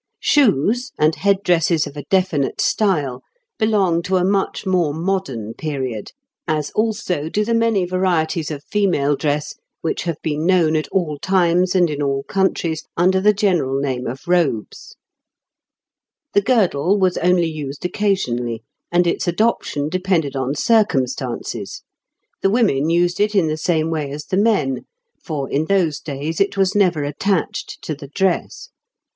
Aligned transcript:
Shoes, 0.23 0.91
and 0.97 1.13
head 1.13 1.43
dresses 1.43 1.85
of 1.85 1.95
a 1.95 2.05
definite 2.09 2.59
style, 2.59 3.21
belong 3.59 4.01
to 4.01 4.15
a 4.17 4.23
much 4.25 4.65
more 4.65 4.95
modern 4.95 5.53
period, 5.53 6.11
as 6.47 6.71
also 6.71 7.29
do 7.29 7.45
the 7.45 7.53
many 7.53 7.85
varieties 7.85 8.49
of 8.49 8.63
female 8.63 9.15
dress, 9.15 9.53
which 9.81 10.01
have 10.05 10.17
been 10.23 10.43
known 10.43 10.75
at 10.75 10.87
all 10.87 11.19
times 11.19 11.75
and 11.75 11.87
in 11.87 12.01
all 12.01 12.23
countries 12.23 12.83
under 12.97 13.21
the 13.21 13.31
general 13.31 13.79
name 13.79 14.07
of 14.07 14.27
robes. 14.27 14.95
The 16.33 16.41
girdle 16.41 16.97
was 16.97 17.15
only 17.19 17.45
used 17.47 17.85
occasionally, 17.85 18.63
and 18.91 19.05
its 19.05 19.27
adoption 19.27 19.87
depended 19.87 20.35
on 20.35 20.55
circumstances; 20.55 21.83
the 22.41 22.49
women 22.49 22.89
used 22.89 23.19
it 23.19 23.35
in 23.35 23.45
the 23.45 23.55
same 23.55 23.91
way 23.91 24.09
as 24.09 24.25
the 24.25 24.37
men, 24.37 24.85
for 25.23 25.47
in 25.47 25.65
those 25.65 25.99
days 25.99 26.41
it 26.41 26.57
was 26.57 26.73
never 26.73 27.03
attached 27.03 27.83
to 27.83 27.93
the 27.93 28.07
dress. 28.07 28.69